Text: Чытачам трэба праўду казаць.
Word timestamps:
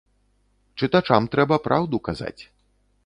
Чытачам 0.79 1.29
трэба 1.35 1.55
праўду 1.67 2.01
казаць. 2.09 2.39